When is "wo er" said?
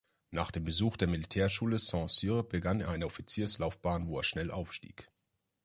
4.07-4.23